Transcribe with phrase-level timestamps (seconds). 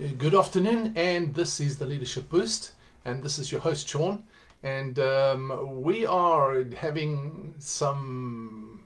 [0.00, 2.72] Uh, Good afternoon, and this is the Leadership Boost,
[3.04, 4.22] and this is your host Sean,
[4.62, 8.82] and um, we are having some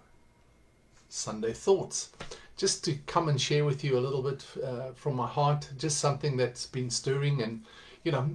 [1.09, 2.11] Sunday thoughts,
[2.56, 5.98] just to come and share with you a little bit uh, from my heart, just
[5.98, 7.62] something that's been stirring, and
[8.02, 8.28] you know,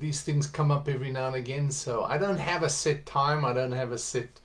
[0.00, 1.70] these things come up every now and again.
[1.70, 4.40] So I don't have a set time, I don't have a set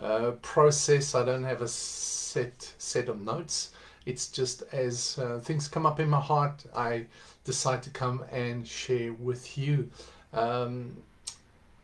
[0.00, 3.70] uh, process, I don't have a set set of notes.
[4.06, 7.06] It's just as uh, things come up in my heart, I
[7.44, 9.90] decide to come and share with you.
[10.32, 10.96] Um,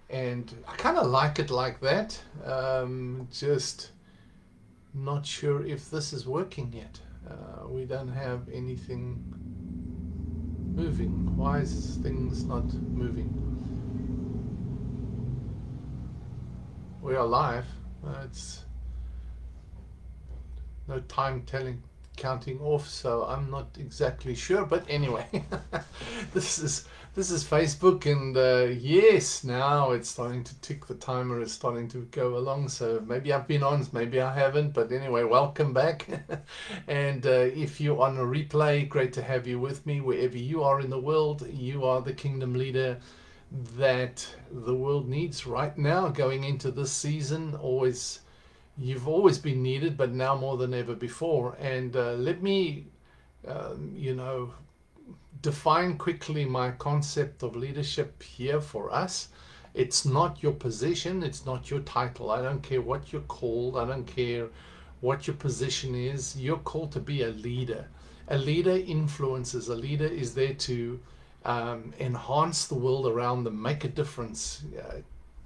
[0.08, 2.18] and I kind of like it like that.
[2.44, 3.90] Um, just
[4.94, 7.00] not sure if this is working yet.
[7.28, 9.22] Uh, we don't have anything
[10.74, 11.36] moving.
[11.36, 13.30] Why is things not moving?
[17.02, 17.66] We are live.
[18.06, 18.64] Uh, it's
[20.88, 21.82] no time telling
[22.16, 25.26] counting off so i'm not exactly sure but anyway
[26.34, 31.40] this is this is facebook and uh, yes now it's starting to tick the timer
[31.40, 35.22] is starting to go along so maybe i've been on maybe i haven't but anyway
[35.24, 36.06] welcome back.
[36.88, 37.30] And uh,
[37.64, 40.00] if you're on a replay great to have you with me.
[40.00, 42.98] Wherever you are in the world you are the kingdom leader
[43.76, 47.54] that the world needs right now going into this season.
[47.56, 48.20] Always
[48.78, 51.56] you've always been needed, but now more than ever before.
[51.60, 52.86] And uh, let me,
[53.46, 54.52] um, you know,
[55.42, 59.28] define quickly my concept of leadership here for us.
[59.74, 62.30] It's not your position, it's not your title.
[62.30, 64.48] I don't care what you're called, I don't care
[65.00, 66.36] what your position is.
[66.36, 67.88] You're called to be a leader.
[68.28, 70.98] A leader influences, a leader is there to
[71.44, 74.96] um, enhance the world around them, make a difference, uh,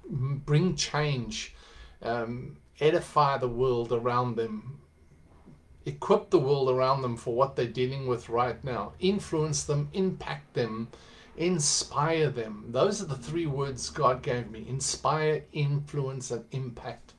[0.09, 1.53] bring change.
[2.01, 4.79] Um, edify the world around them,
[5.85, 10.53] equip the world around them for what they're dealing with right now, influence them, impact
[10.53, 10.87] them,
[11.37, 12.65] inspire them.
[12.69, 17.13] Those are the three words God gave me inspire, influence, and impact.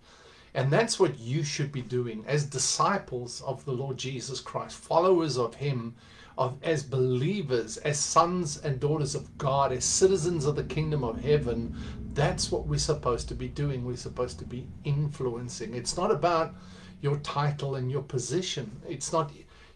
[0.54, 5.38] And that's what you should be doing as disciples of the Lord Jesus Christ, followers
[5.38, 5.94] of Him,
[6.36, 11.22] of, as believers, as sons and daughters of God, as citizens of the kingdom of
[11.22, 11.74] heaven.
[12.14, 13.84] That's what we're supposed to be doing.
[13.84, 15.74] We're supposed to be influencing.
[15.74, 16.54] It's not about
[17.00, 18.70] your title and your position.
[18.86, 19.32] It's not,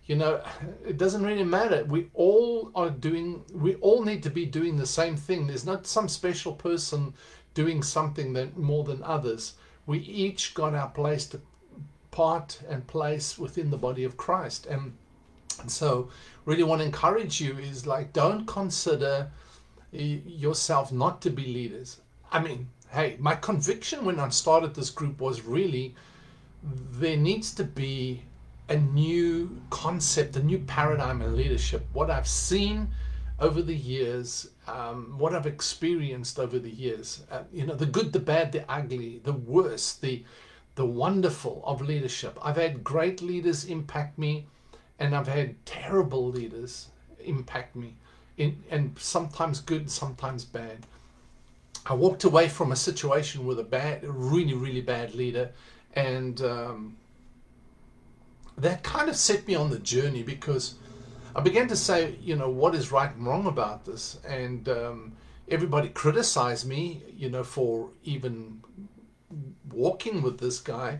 [0.07, 0.43] you know,
[0.87, 1.85] it doesn't really matter.
[1.85, 5.47] We all are doing, we all need to be doing the same thing.
[5.47, 7.15] There's not some special person
[7.55, 9.55] doing something that more than others.
[9.87, 11.41] We each got our place to
[12.11, 14.67] part and place within the body of Christ.
[14.67, 14.95] And,
[15.61, 16.11] and so
[16.45, 19.31] really want to encourage you is like, don't consider
[19.93, 22.01] yourself not to be leaders
[22.31, 25.95] I mean, hey, my conviction when I started this group was really
[26.63, 28.23] there needs to be
[28.69, 31.87] a new concept, a new paradigm in leadership.
[31.93, 32.89] What I've seen
[33.39, 38.13] over the years, um, what I've experienced over the years, uh, you know, the good,
[38.13, 40.25] the bad, the ugly, the worst, the
[40.75, 42.39] the wonderful of leadership.
[42.43, 44.47] I've had great leaders impact me,
[44.99, 46.89] and I've had terrible leaders
[47.25, 47.95] impact me,
[48.37, 50.87] in, and sometimes good, sometimes bad.
[51.89, 55.53] I walked away from a situation with a bad, really, really bad leader,
[55.95, 56.97] and um,
[58.59, 60.75] that kind of set me on the journey because
[61.37, 65.13] I began to say, you know, what is right and wrong about this, and um,
[65.49, 68.61] everybody criticized me, you know, for even
[69.71, 70.99] walking with this guy.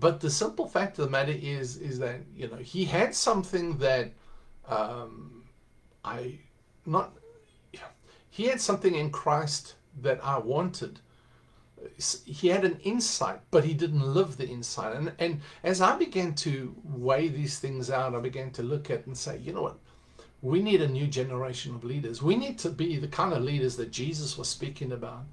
[0.00, 3.76] But the simple fact of the matter is, is that you know he had something
[3.78, 4.12] that
[4.66, 5.44] um,
[6.06, 6.38] I
[6.86, 7.12] not
[8.30, 11.00] he had something in Christ that I wanted.
[12.24, 14.94] He had an insight, but he didn't live the insight.
[14.94, 19.06] And, and as I began to weigh these things out, I began to look at
[19.06, 19.78] and say, you know what?
[20.42, 22.22] We need a new generation of leaders.
[22.22, 25.24] We need to be the kind of leaders that Jesus was speaking about.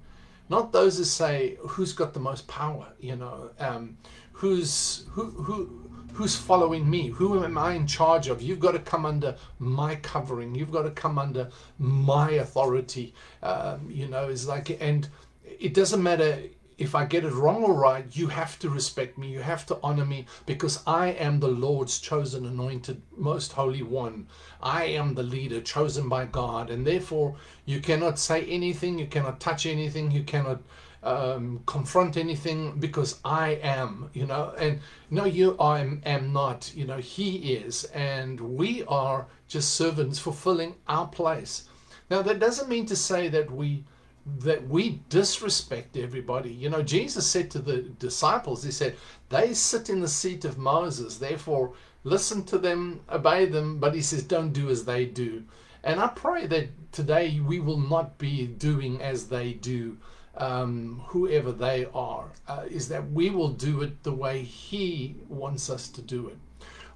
[0.48, 3.96] Not those who say, who's got the most power, you know, um,
[4.32, 5.79] who's, who, who,
[6.12, 7.08] who's following me?
[7.08, 8.42] Who am I in charge of?
[8.42, 10.54] You've got to come under my covering.
[10.54, 13.14] You've got to come under my authority.
[13.42, 15.08] Um, you know, it's like, and
[15.44, 16.38] it doesn't matter
[16.80, 19.28] if I get it wrong or right, you have to respect me.
[19.28, 24.28] You have to honor me because I am the Lord's chosen, anointed, most holy one.
[24.62, 26.70] I am the leader chosen by God.
[26.70, 27.36] And therefore,
[27.66, 28.98] you cannot say anything.
[28.98, 30.10] You cannot touch anything.
[30.10, 30.62] You cannot
[31.02, 34.80] um, confront anything because I am, you know, and
[35.10, 40.74] no, you I am not, you know, He is, and we are just servants fulfilling
[40.88, 41.68] our place.
[42.10, 43.84] Now, that doesn't mean to say that we
[44.40, 46.52] that we disrespect everybody.
[46.52, 48.96] You know, Jesus said to the disciples, He said,
[49.30, 51.72] they sit in the seat of Moses, therefore
[52.04, 55.44] listen to them, obey them, but he says, don't do as they do.
[55.84, 59.96] And I pray that today we will not be doing as they do,
[60.36, 65.68] um, whoever they are, uh, is that we will do it the way he wants
[65.70, 66.38] us to do it.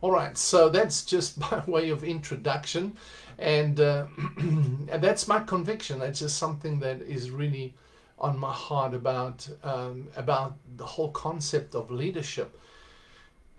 [0.00, 2.96] All right, so that's just by way of introduction.
[3.38, 4.06] And, uh,
[4.38, 5.98] and that's my conviction.
[5.98, 7.74] That's just something that is really
[8.18, 12.58] on my heart about um, about the whole concept of leadership.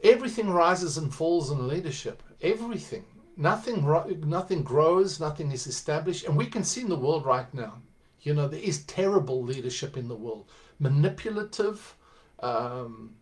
[0.04, 2.24] Everything rises and falls in leadership.
[2.42, 3.06] Everything.
[3.38, 3.86] Nothing,
[4.30, 6.25] nothing grows, nothing is established.
[6.25, 7.81] And we can see in the world right now,
[8.25, 10.50] you know, there is terrible leadership in the world.
[10.80, 11.95] Manipulative,
[12.39, 13.16] um,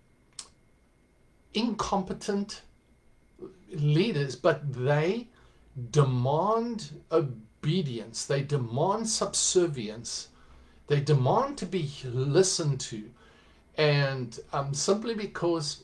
[1.53, 2.61] incompetent
[3.73, 5.27] leaders, but they
[5.91, 10.29] demand obedience, they demand subservience,
[10.87, 13.03] they demand to be listened to,
[13.75, 15.83] and um, simply because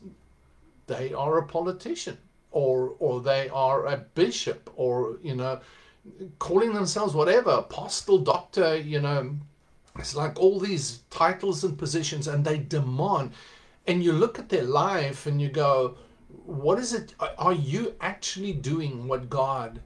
[0.88, 2.18] they are a politician
[2.52, 5.60] or or they are a bishop or you know
[6.40, 9.36] calling themselves whatever apostle doctor you know
[9.98, 13.32] it's like all these titles and positions and they demand
[13.88, 15.98] and you look at their life and you go
[16.46, 19.82] what is it are you actually doing what god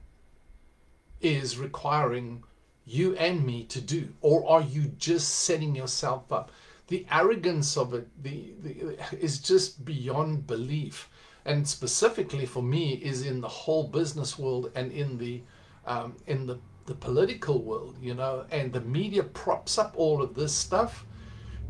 [1.20, 2.42] is requiring
[2.86, 4.08] you and me to do?
[4.20, 6.52] Or are you just setting yourself up?
[6.88, 11.08] The arrogance of it the, the is just beyond belief.
[11.46, 15.42] And specifically for me is in the whole business world and in the
[15.86, 20.34] um, in the the political world you know and the media props up all of
[20.34, 21.06] this stuff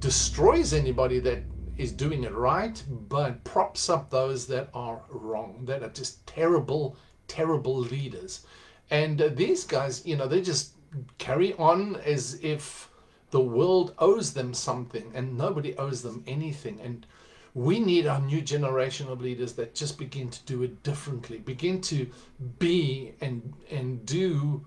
[0.01, 1.39] destroys anybody that
[1.77, 6.97] is doing it right but props up those that are wrong that are just terrible
[7.29, 8.47] terrible leaders.
[8.91, 10.73] And uh, these guys you know they just
[11.19, 12.91] carry on as if
[13.31, 16.81] the world owes them something and nobody owes them anything.
[16.81, 17.07] And
[17.55, 21.81] we need our new generation of leaders that just begin to do it differently begin
[21.81, 22.11] to
[22.59, 24.65] be and and do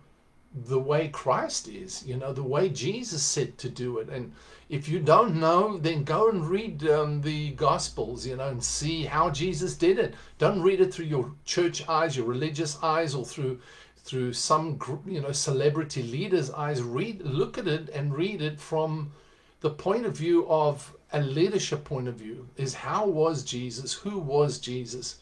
[0.66, 4.10] the way christ is you know the way jesus said to do it.
[4.10, 4.32] And
[4.70, 9.04] if you don't know then go and read um, the gospels you know and see
[9.04, 10.16] how jesus did it.
[10.38, 13.60] Don't read it through your church eyes your religious eyes or through
[13.98, 16.82] through some you know celebrity leaders eyes.
[16.82, 19.12] Read look at it and read it from
[19.60, 24.20] the point of view of a leadership point of view is how was Jesus, who
[24.20, 25.18] was Jesus,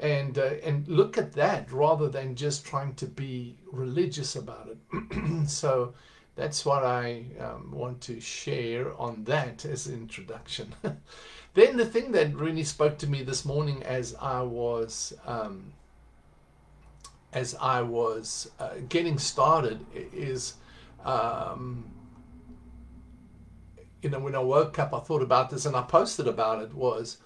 [0.00, 5.48] and uh, and look at that rather than just trying to be religious about it.
[5.48, 5.94] so
[6.34, 10.74] that's what I um, want to share on that as introduction.
[11.54, 15.72] then the thing that really spoke to me this morning as I was um,
[17.32, 20.54] as I was uh, getting started is.
[21.04, 21.84] Um,
[24.02, 26.74] you know, when I woke up, I thought about this and I posted about it
[26.74, 27.18] was,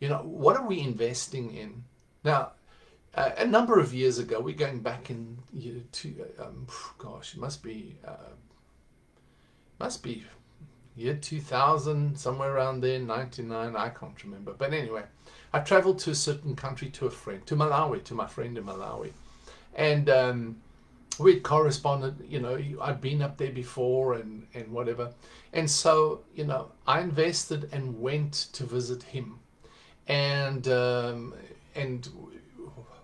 [0.00, 1.84] you know, what are we investing in?
[2.24, 2.52] Now,
[3.14, 6.66] uh, a number of years ago, we're going back in year two, um,
[6.98, 8.32] gosh, it must be, uh,
[9.78, 10.24] must be
[10.96, 14.54] year 2000, somewhere around there, 99, I can't remember.
[14.56, 15.02] But anyway,
[15.52, 18.64] I traveled to a certain country to a friend, to Malawi, to my friend in
[18.64, 19.12] Malawi.
[19.74, 20.56] And um,
[21.22, 25.12] we'd corresponded, you know, I'd been up there before and, and whatever.
[25.52, 29.38] And so, you know, I invested and went to visit him.
[30.08, 31.34] And, um,
[31.74, 32.08] and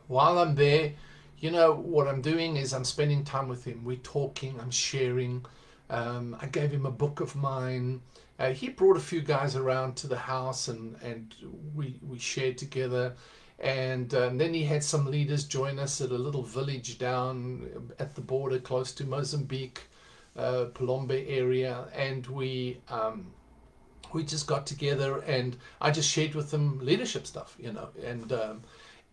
[0.09, 0.93] while I'm there,
[1.39, 3.85] you know, what I'm doing is I'm spending time with him.
[3.85, 5.45] We're talking, I'm sharing.
[5.91, 8.01] Um, I gave him a book of mine.
[8.39, 11.35] Uh, he brought a few guys around to the house and, and
[11.75, 13.15] we, we shared together.
[13.59, 18.15] And um, then he had some leaders join us at a little village down at
[18.15, 19.89] the border close to Mozambique
[20.37, 23.33] uh, Phalombe area, and we um,
[24.13, 28.33] we just got together and I just shared with them leadership stuff, you know, and
[28.33, 28.63] um,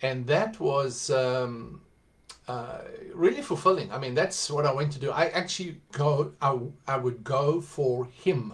[0.02, 1.82] and that was um,
[2.48, 2.80] uh,
[3.14, 3.92] really fulfilling.
[3.92, 5.12] I mean, that's what I went to do.
[5.12, 8.54] I actually go, I, I would go for him.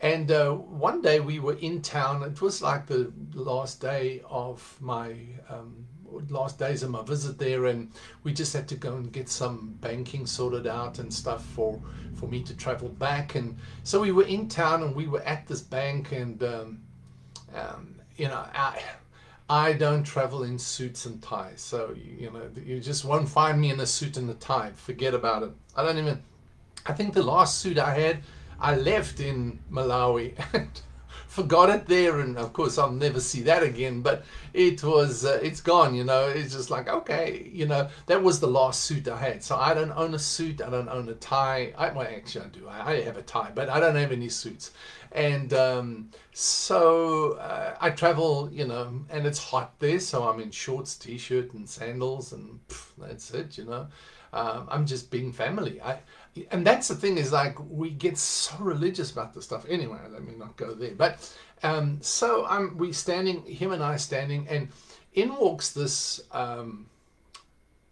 [0.00, 2.22] And uh, one day we were in town.
[2.22, 5.14] It was like the last day of my
[5.50, 5.86] um,
[6.30, 7.90] last days of my visit there, and
[8.22, 11.80] we just had to go and get some banking sorted out and stuff for
[12.14, 13.34] for me to travel back.
[13.34, 16.80] And so we were in town, and we were at this bank, and um,
[17.54, 18.80] um, you know, I
[19.50, 23.60] I don't travel in suits and ties, so you, you know, you just won't find
[23.60, 24.72] me in a suit and a tie.
[24.76, 25.50] Forget about it.
[25.74, 26.22] I don't even.
[26.86, 28.22] I think the last suit I had,
[28.60, 30.34] I left in Malawi.
[30.52, 30.68] And
[31.28, 34.00] forgot it there, and of course I'll never see that again.
[34.00, 35.94] But it was, uh, it's gone.
[35.94, 39.44] You know, it's just like okay, you know, that was the last suit I had.
[39.44, 40.60] So I don't own a suit.
[40.60, 41.72] I don't own a tie.
[41.78, 42.68] I, well, actually I do.
[42.68, 44.72] I, I have a tie, but I don't have any suits.
[45.12, 50.50] And um, so uh, I travel, you know, and it's hot there, so I'm in
[50.50, 53.56] shorts, t-shirt, and sandals, and pff, that's it.
[53.56, 53.86] You know,
[54.32, 55.80] um, I'm just being family.
[55.80, 55.98] I
[56.50, 59.64] and that's the thing is like we get so religious about this stuff.
[59.68, 60.94] Anyway, let me not go there.
[60.94, 64.68] But um, so I'm we standing, him and I standing, and
[65.14, 66.86] in walks this um,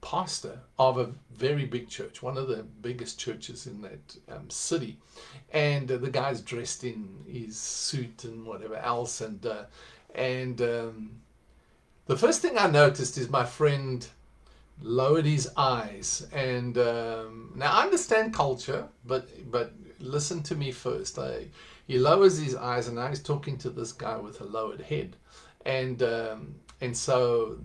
[0.00, 4.96] pastor of a very big church, one of the biggest churches in that um, city,
[5.52, 9.64] and uh, the guy's dressed in his suit and whatever else, and uh,
[10.14, 11.10] and um,
[12.06, 14.06] the first thing I noticed is my friend
[14.80, 21.18] lowered his eyes and um, now I understand culture but but listen to me first.
[21.18, 21.46] I,
[21.86, 25.16] he lowers his eyes and now he's talking to this guy with a lowered head.
[25.64, 27.58] And um, and so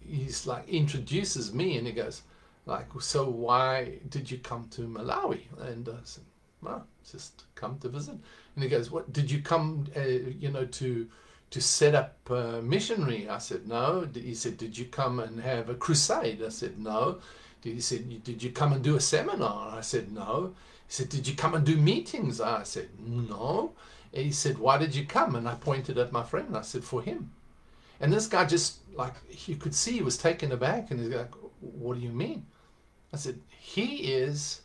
[0.00, 2.22] he's like introduces me and he goes
[2.66, 5.42] like so why did you come to Malawi?
[5.60, 6.24] And I said
[6.62, 8.16] well just come to visit.
[8.54, 11.08] And he goes what did you come uh, you know to
[11.54, 13.28] to set up a missionary?
[13.28, 14.08] I said, no.
[14.12, 16.42] He said, did you come and have a crusade?
[16.42, 17.20] I said, no.
[17.62, 19.72] He said, did you come and do a seminar?
[19.72, 20.52] I said, no.
[20.88, 22.40] He said, did you come and do meetings?
[22.40, 23.72] I said, no.
[24.12, 25.36] And he said, why did you come?
[25.36, 27.30] And I pointed at my friend I said, for him.
[28.00, 29.14] And this guy just, like,
[29.46, 32.44] you could see he was taken aback and he's like, what do you mean?
[33.12, 34.62] I said, he is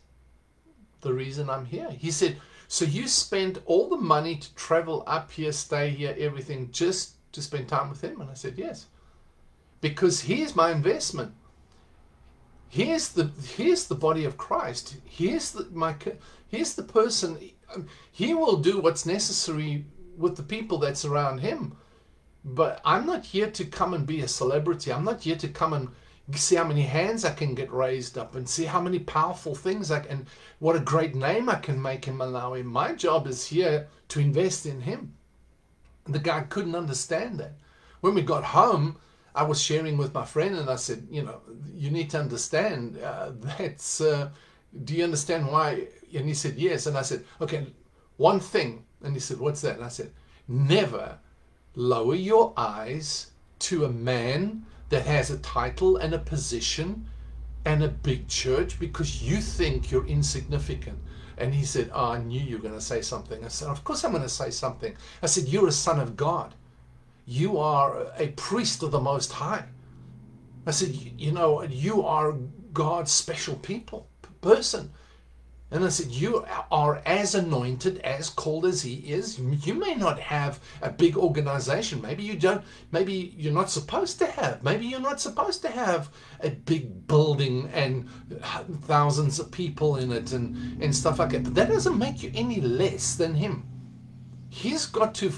[1.02, 1.88] the reason I'm here.
[1.90, 2.40] He said,
[2.72, 7.42] so you spent all the money to travel up here, stay here, everything, just to
[7.42, 8.20] spend time with him?
[8.20, 8.86] And I said, yes.
[9.80, 11.34] Because here's my investment.
[12.68, 14.98] Here's the here's the body of Christ.
[15.04, 15.96] Here's the my
[16.46, 17.40] here's the person.
[17.74, 19.84] Um, he will do what's necessary
[20.16, 21.76] with the people that surround him.
[22.44, 24.92] But I'm not here to come and be a celebrity.
[24.92, 25.88] I'm not here to come and
[26.34, 29.90] see how many hands I can get raised up and see how many powerful things
[29.90, 30.26] I can,
[30.58, 32.64] what a great name I can make in Malawi.
[32.64, 35.14] My job is here to invest in him.
[36.04, 37.52] The guy couldn't understand that.
[38.00, 38.96] When we got home,
[39.34, 41.40] I was sharing with my friend and I said, you know,
[41.74, 44.30] you need to understand uh, that's, uh,
[44.84, 45.88] do you understand why?
[46.14, 46.86] And he said, yes.
[46.86, 47.66] And I said, okay,
[48.16, 48.84] one thing.
[49.02, 49.76] And he said, what's that?
[49.76, 50.10] And I said,
[50.48, 51.18] never
[51.74, 57.06] lower your eyes to a man that has a title and a position
[57.64, 60.98] and a big church because you think you're insignificant.
[61.38, 63.42] And he said, oh, I knew you were going to say something.
[63.44, 64.94] I said, Of course I'm going to say something.
[65.22, 66.54] I said, You're a son of God.
[67.24, 69.64] You are a priest of the Most High.
[70.66, 72.36] I said, You know, you are
[72.74, 74.06] God's special people,
[74.42, 74.92] person.
[75.72, 79.38] And I said, You are as anointed, as called as He is.
[79.38, 82.02] You may not have a big organization.
[82.02, 84.64] Maybe you don't, maybe you're not supposed to have.
[84.64, 86.10] Maybe you're not supposed to have
[86.40, 88.08] a big building and
[88.82, 91.44] thousands of people in it and, and stuff like that.
[91.44, 93.64] But that doesn't make you any less than Him.
[94.48, 95.32] He's got to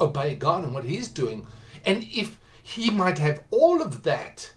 [0.00, 1.44] obey God and what He's doing.
[1.84, 4.52] And if He might have all of that,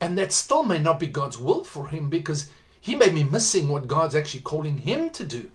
[0.00, 2.50] and that still may not be God's will for Him because
[2.80, 5.50] he may be missing what God's actually calling him to do.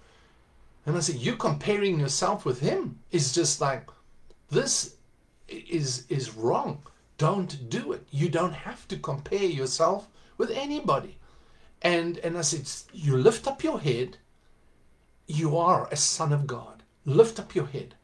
[0.86, 3.90] And I said, you comparing yourself with him is just like,
[4.52, 4.96] this
[5.48, 6.84] is, is wrong.
[7.18, 8.08] Don't do it.
[8.12, 11.18] You don't have to compare yourself with anybody.
[11.82, 14.18] And, and I said, you lift up your head.
[15.28, 16.84] You are a son of God.
[17.06, 17.96] Lift up your head.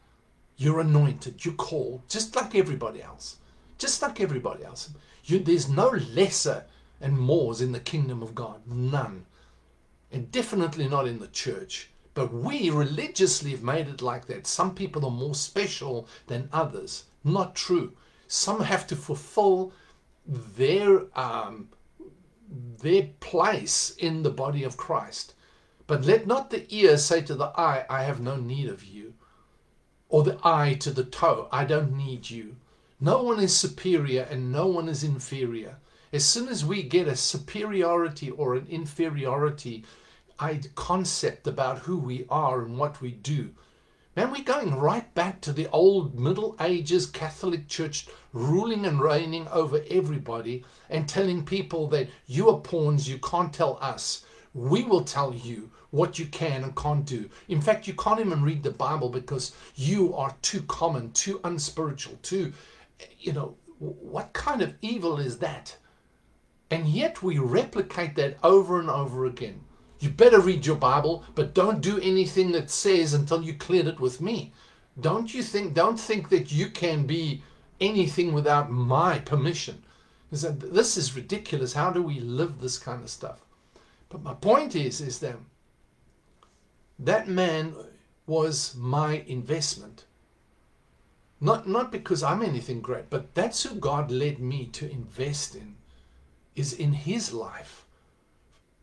[0.58, 1.46] You're anointed.
[1.46, 3.38] You're called just like everybody else.
[3.78, 4.90] Just like everybody else.
[5.25, 6.66] You, there's no lesser
[7.01, 8.62] and mores in the kingdom of God.
[8.67, 9.25] None.
[10.12, 11.89] And definitely not in the church.
[12.13, 14.46] But we religiously have made it like that.
[14.46, 17.05] Some people are more special than others.
[17.24, 17.93] Not true.
[18.27, 19.72] Some have to fulfill
[20.25, 21.70] their um,
[22.81, 25.34] their place in the body of Christ.
[25.88, 29.13] But let not the ear say to the eye, I have no need of you.
[30.10, 32.58] Or the eye to the toe, I don't need you.
[33.00, 35.77] No one is superior and no one is inferior.
[36.13, 39.86] As soon as we get a superiority or an inferiority
[40.75, 43.51] concept about who we are and what we do,
[44.18, 49.48] man, we're going right back to the old Middle Ages Catholic Church ruling and reigning
[49.53, 54.25] over everybody and telling people that you are pawns, you can't tell us.
[54.53, 57.30] We will tell you what you can and can't do.
[57.48, 62.20] In fact, you can't even read the Bible because you are too common, too unspiritual,
[62.22, 62.51] too,
[63.18, 65.77] you know, what kind of evil is that?
[66.72, 69.62] And yet we replicate that over and over again.
[70.00, 74.00] You better read your Bible, but don't do anything that says until you cleared it
[74.00, 74.54] with me.
[75.00, 77.44] Don't you think, don't think that you can be
[77.80, 79.84] anything without my permission.
[80.32, 81.74] This is ridiculous.
[81.74, 83.42] How do we live this kind of stuff?
[84.10, 85.36] But my point is, is that
[87.00, 87.75] that man
[88.28, 90.06] was my investment.
[91.42, 95.75] Not, not because I'm anything great, but that's who God led me to invest in,
[96.62, 97.86] is in his life,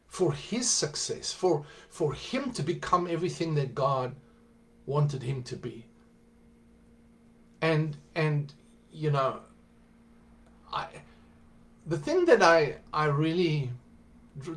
[0.08, 4.14] for his success, for, for him to become everything that God
[4.85, 5.87] wanted him to be.
[7.62, 8.52] And, and
[8.92, 9.40] you know,
[10.73, 10.87] I,
[11.87, 13.70] the thing that I, I really,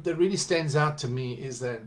[0.06, 1.82] that really stands out to me is that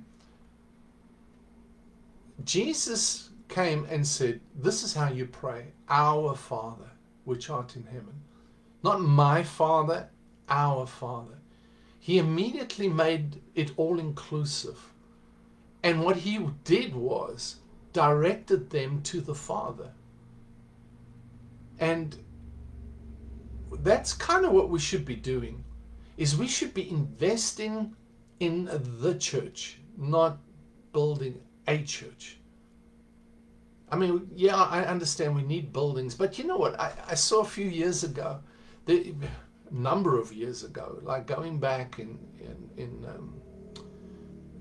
[2.44, 6.90] Jesus came and said, This is how you pray, Our Father,
[7.24, 8.14] which art in heaven.
[8.84, 10.08] Not my Father,
[10.48, 11.38] our Father.
[11.98, 14.92] He immediately made it all inclusive.
[15.82, 17.56] And what he did was
[17.92, 19.90] directed them to the Father.
[21.78, 22.16] And
[23.80, 25.64] that's kind of what we should be doing
[26.16, 27.94] is we should be investing
[28.40, 28.68] in
[29.00, 30.38] the church, not
[30.92, 32.38] building a church.
[33.90, 36.78] I mean, yeah, I understand we need buildings, but you know what?
[36.78, 38.40] I, I saw a few years ago,
[38.86, 39.14] the
[39.70, 43.42] number of years ago, like going back in in, in um,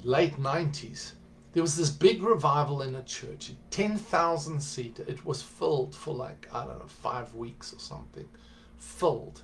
[0.03, 1.15] late nineties,
[1.53, 5.03] there was this big revival in a church, ten thousand seater.
[5.07, 8.29] It was filled for like I don't know five weeks or something,
[8.77, 9.43] filled.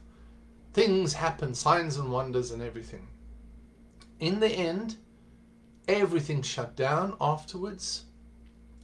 [0.74, 3.08] Things happened, signs and wonders and everything.
[4.20, 4.98] In the end,
[5.88, 8.06] everything shut down afterwards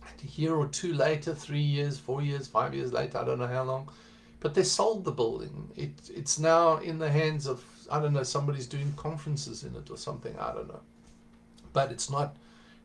[0.08, 3.40] And a year or two later, three years, four years, five years later, I don't
[3.40, 3.90] know how long,
[4.46, 5.72] but they sold the building.
[5.76, 9.90] It, it's now in the hands of, I don't know, somebody's doing conferences in it
[9.90, 10.82] or something, I don't know.
[11.74, 12.36] But it's not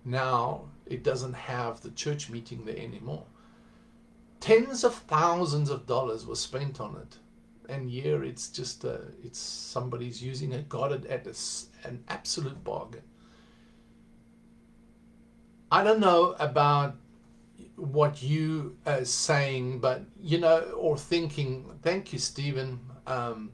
[0.02, 3.26] now, it doesn't have the church meeting there anymore.
[4.40, 7.18] Tens of thousands of dollars were spent on it.
[7.70, 11.34] And here it's just, uh, it's somebody's using it, got it at a,
[11.86, 13.02] an absolute bargain.
[15.70, 16.96] I don't know about
[17.80, 21.64] what you are saying, but you know, or thinking.
[21.82, 22.78] Thank you, Stephen.
[23.06, 23.50] Um,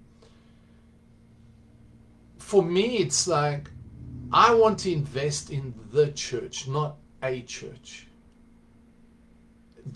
[2.38, 3.70] for me, it's like
[4.32, 8.08] I want to invest in the church, not a church.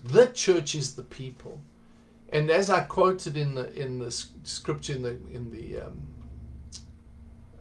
[0.05, 1.59] The church is the people,
[2.29, 6.01] and as I quoted in the in the scripture in the in the um,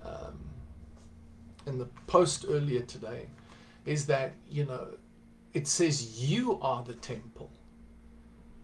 [0.05, 0.39] um,
[1.67, 3.27] in the post earlier today,
[3.85, 4.87] is that you know
[5.53, 7.51] it says you are the temple.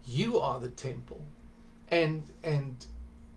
[0.05, 1.21] You are the temple.
[1.89, 2.85] And and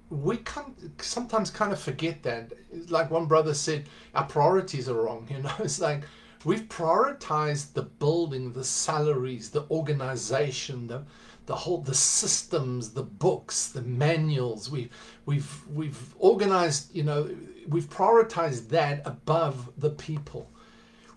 [0.09, 2.53] we can sometimes kind of forget that.
[2.89, 5.53] Like one brother said our priorities are wrong you know?
[5.61, 6.03] It's like
[6.45, 11.03] we've prioritized the building the salaries the organization the
[11.47, 14.71] the whole the systems the books the manuals.
[14.71, 14.91] We've
[15.27, 17.29] we've we've organized you know
[17.67, 20.51] we've prioritized that above the people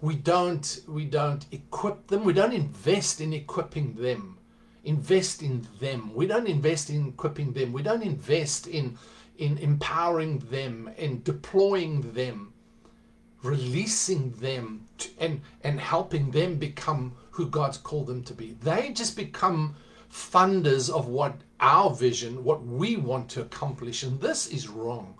[0.03, 2.25] we don't we don't equip them.
[2.25, 4.37] We don't invest in equipping them.
[4.83, 6.13] Invest in them.
[6.13, 7.71] We don't invest in equipping them.
[7.71, 8.97] We don't invest in
[9.37, 12.51] in empowering them and deploying them
[13.43, 18.57] releasing them to, and and helping them become who God's called them to be.
[18.61, 19.75] They just become
[20.11, 25.15] funders of what our vision what we want to accomplish and this is wrong.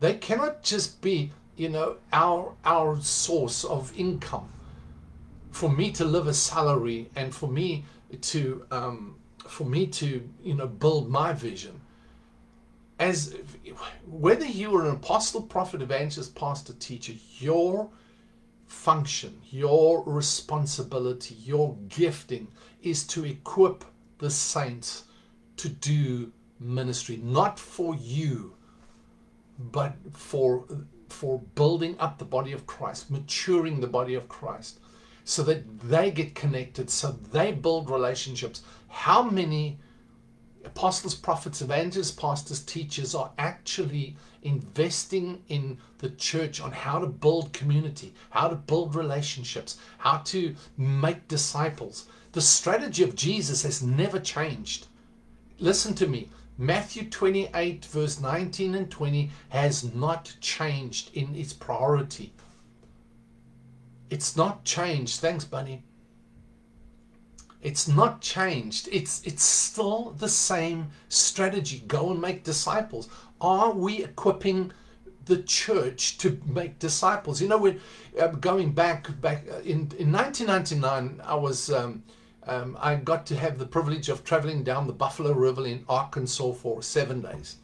[0.00, 4.48] They cannot just be you know, our our source of income.
[5.50, 7.84] For me to live a salary and for me
[8.20, 11.80] to um, for me to you know build my vision.
[12.98, 13.34] As
[14.06, 17.90] whether you are an apostle, prophet, evangelist, pastor, teacher, your
[18.66, 22.48] function, your responsibility, your gifting
[22.82, 23.84] is to equip
[24.18, 25.04] the saints
[25.56, 28.54] to do ministry, not for you,
[29.58, 30.64] but for
[31.12, 34.80] for building up the body of Christ, maturing the body of Christ,
[35.24, 38.62] so that they get connected, so they build relationships.
[38.88, 39.78] How many
[40.64, 47.52] apostles, prophets, evangelists, pastors, teachers are actually investing in the church on how to build
[47.52, 52.06] community, how to build relationships, how to make disciples?
[52.32, 54.86] The strategy of Jesus has never changed.
[55.58, 56.30] Listen to me.
[56.58, 62.32] Matthew 28, verse 19 and 20 has not changed in its priority.
[64.10, 65.20] It's not changed.
[65.20, 65.82] Thanks, Bunny.
[67.62, 68.88] It's not changed.
[68.92, 71.84] It's it's still the same strategy.
[71.86, 73.08] Go and make disciples.
[73.40, 74.72] Are we equipping
[75.24, 77.40] the church to make disciples?
[77.40, 77.78] You know, we're
[78.20, 81.22] uh, going back back uh, in in 1999.
[81.24, 82.02] I was um,
[82.46, 86.52] um, I got to have the privilege of traveling down the Buffalo River in Arkansas
[86.52, 87.56] for seven days.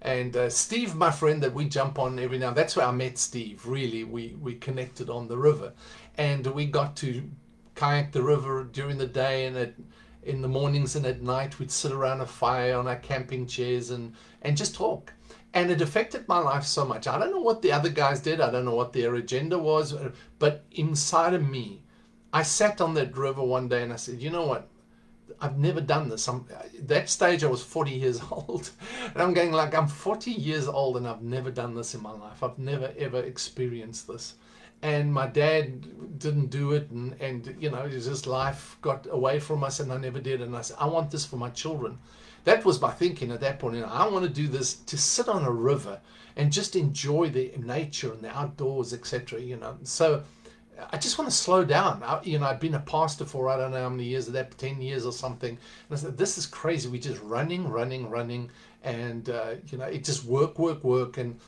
[0.00, 3.18] And uh, Steve, my friend that we jump on every now, that's where I met
[3.18, 3.64] Steve.
[3.66, 5.72] Really, we we connected on the river,
[6.18, 7.30] and we got to
[7.76, 9.74] kayak the river during the day and at
[10.24, 11.58] in the mornings and at night.
[11.58, 15.12] We'd sit around a fire on our camping chairs and and just talk.
[15.54, 17.06] And it affected my life so much.
[17.06, 18.40] I don't know what the other guys did.
[18.40, 19.94] I don't know what their agenda was
[20.38, 21.82] but inside of me
[22.32, 24.68] i sat on that river one day and i said you know what
[25.40, 26.28] I've never done this.
[26.28, 26.46] I'm,
[26.82, 28.70] that stage I was 40 years old.
[29.12, 32.12] And I'm going like, I'm 40 years old and I've never done this in my
[32.12, 32.42] life.
[32.42, 34.34] I've never ever experienced this
[34.82, 39.62] and my dad didn't do it and, and you know just life got away from
[39.64, 41.98] us and i never did and i said i want this for my children
[42.44, 45.44] that was my thinking at that point i want to do this to sit on
[45.44, 46.00] a river
[46.36, 50.22] and just enjoy the nature and the outdoors etc you know so
[50.90, 52.02] I just want to slow down.
[52.02, 54.34] I, you know, I've been a pastor for I don't know how many years, of
[54.34, 55.50] that 10 years or something.
[55.50, 56.88] And I said, this is crazy.
[56.88, 58.50] We're just running, running, running.
[58.82, 61.18] And, uh, you know, it just work, work, work.
[61.18, 61.38] And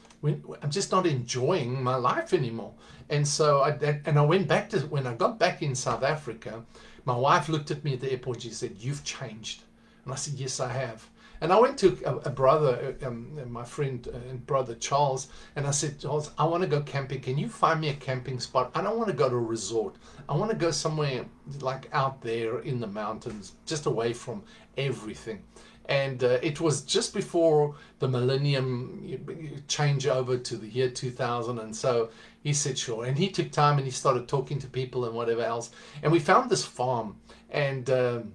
[0.62, 2.72] I'm just not enjoying my life anymore.
[3.10, 3.70] And so I
[4.06, 6.64] and I went back to when I got back in South Africa,
[7.04, 8.42] my wife looked at me at the airport.
[8.42, 9.62] She said, "You've changed,"
[10.04, 11.06] and I said, "Yes, I have."
[11.40, 15.28] And I went to a, a brother, uh, um, my friend uh, and brother Charles,
[15.56, 17.20] and I said, Charles, I want to go camping.
[17.20, 18.70] Can you find me a camping spot?
[18.74, 19.96] I don't want to go to a resort.
[20.28, 21.26] I want to go somewhere
[21.60, 24.42] like out there in the mountains, just away from
[24.76, 25.42] everything
[25.86, 31.74] and uh, it was just before the millennium change over to the year 2000 and
[31.74, 32.08] so
[32.42, 35.42] he said sure and he took time and he started talking to people and whatever
[35.42, 35.70] else
[36.02, 37.16] and we found this farm
[37.50, 38.32] and um,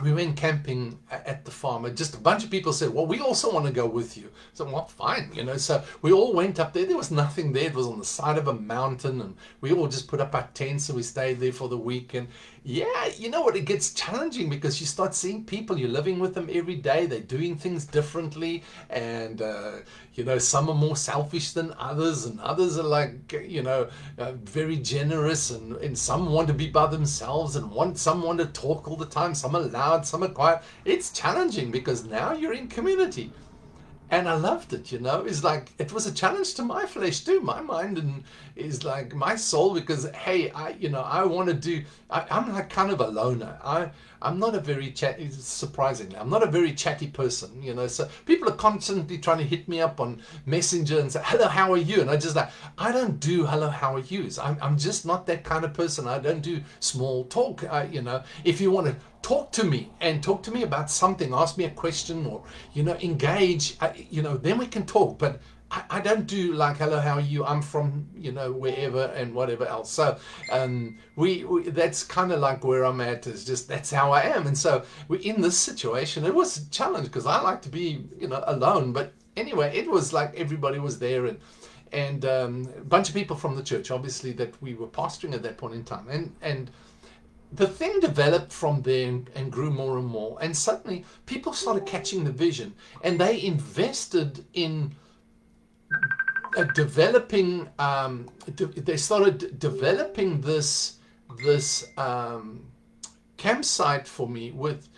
[0.00, 3.20] we went camping at the farm and just a bunch of people said well we
[3.20, 4.30] also want to go with you.
[4.54, 6.86] So well fine you know so we all went up there.
[6.86, 7.66] There was nothing there.
[7.66, 10.48] It was on the side of a mountain and we all just put up our
[10.54, 12.28] tents and we stayed there for the week and
[12.64, 13.56] yeah, you know what?
[13.56, 17.18] It gets challenging because you start seeing people, you're living with them every day, they're
[17.18, 19.78] doing things differently, and uh,
[20.14, 24.32] you know, some are more selfish than others, and others are like, you know, uh,
[24.44, 28.46] very generous, and, and some want to be by themselves, and want some want to
[28.46, 30.62] talk all the time, some are loud, some are quiet.
[30.84, 33.32] It's challenging because now you're in community
[34.12, 35.22] and I loved it, you know.
[35.22, 38.24] It's like it was a challenge to my flesh too, my mind and
[38.56, 41.84] is like my soul because hey, I you know I want to do.
[42.10, 43.58] I, am like kind of a loner.
[43.64, 45.20] I I'm not a very chat.
[45.32, 47.86] Surprisingly, I'm not a very chatty person, you know.
[47.86, 51.72] So people are constantly trying to hit me up on Messenger and say, "Hello, how
[51.72, 54.78] are you?" And I just like I don't do "Hello, how are yous." I'm I'm
[54.78, 56.06] just not that kind of person.
[56.06, 57.64] I don't do small talk.
[57.70, 60.90] I, you know, if you want to talk to me and talk to me about
[60.90, 62.42] something ask me a question or
[62.74, 63.76] you know engage
[64.10, 65.40] you know then we can talk but
[65.72, 67.46] I, I, don't do like hello how are you?
[67.46, 69.90] I'm from you know wherever and whatever else.
[69.90, 70.18] So
[70.50, 74.20] um we, we that's kind of like where i'm at is just that's how i
[74.20, 74.46] am.
[74.46, 78.04] And so we're in this situation it was a challenge because i like to be
[78.20, 78.92] you know alone.
[78.92, 81.38] But anyway it was like everybody was there and
[81.90, 85.42] and um, a bunch of people from the church obviously that we were pastoring at
[85.42, 86.06] that point in time.
[86.10, 86.70] And and
[87.54, 90.38] the thing developed from there and, and, grew more and more.
[90.40, 94.96] And suddenly people started catching the vision and they invested in
[96.74, 100.98] developing, um, de they started developing this,
[101.44, 102.64] this um,
[103.36, 104.88] campsite for me with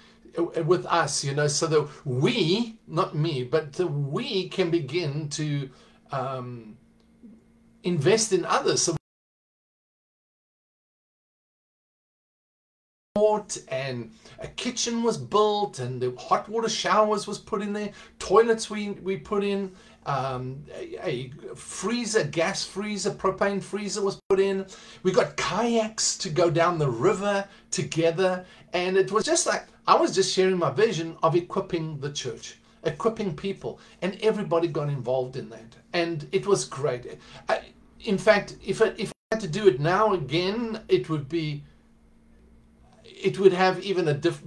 [0.64, 5.70] with us, you know, so that we, not me, but we can begin to
[6.10, 6.76] um,
[7.84, 8.82] invest in others.
[8.82, 8.96] So
[13.68, 18.68] and a kitchen was built and the hot water showers was put in there toilets
[18.68, 19.72] we we put in
[20.06, 20.64] um,
[21.02, 24.66] a, freezer gas freezer propane freezer was put in.
[25.02, 28.44] We got kayaks to go down the river together.
[28.72, 32.58] And it was just like i was just sharing my vision of equipping the church
[32.84, 33.80] equipping people.
[34.02, 35.74] And everybody got involved in that.
[35.94, 37.18] And it was great.
[37.48, 37.60] I,
[38.00, 41.62] in fact if I, if I had to do it now again it would be
[43.04, 44.42] it would have even a diff,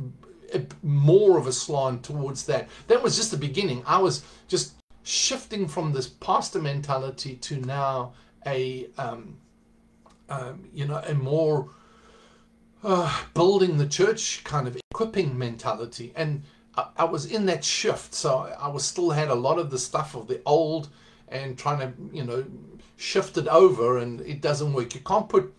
[0.84, 2.70] more of a slant towards that.
[2.88, 3.82] That was just the beginning.
[3.88, 4.74] I was just
[5.08, 8.13] shifting from this pastor mentality to now
[8.46, 9.38] a um,
[10.30, 11.70] um, you know a more
[12.84, 16.43] uh, building the church kind of equipping mentality and
[16.76, 19.80] I, I, was in that shift so I was still had a lot of the
[19.80, 20.89] stuff of the old
[21.30, 22.46] and trying to you know
[22.98, 25.54] shift it over and it doesn't work you can't put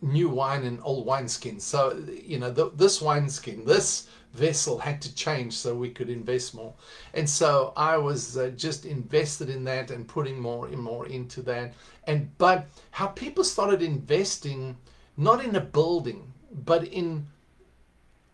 [0.00, 1.62] new wine in old wineskins.
[1.62, 4.08] So, you know, the, this wineskin, this
[4.38, 6.74] vessel had to change so we could invest more.
[7.14, 11.42] And so I was uh, just invested in that and putting more and more into
[11.42, 11.74] that.
[12.06, 14.76] And but how people started investing
[15.16, 16.32] not in a building,
[16.64, 17.26] but in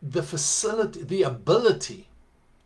[0.02, 2.08] the facility, the ability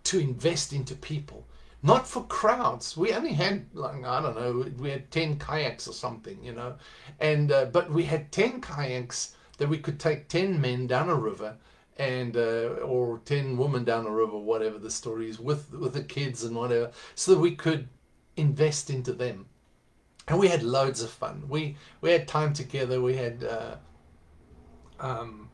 [0.04, 1.46] to invest into people,
[1.82, 2.96] not for crowds.
[2.96, 6.74] We only had like I don't know, we had ten kayaks or something, you know,
[7.20, 11.14] and uh, but we had ten kayaks that we could take ten men down a
[11.14, 11.56] river
[11.98, 16.02] and uh, or 10 women down the river whatever the story is with with the
[16.02, 17.88] kids and whatever so that we could
[18.38, 19.46] invest into them.
[20.28, 21.44] And we had loads of fun.
[21.48, 23.00] We we had time together.
[23.00, 23.76] We had uh,
[25.00, 25.50] um